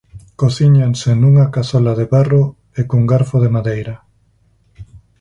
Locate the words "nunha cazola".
1.21-1.91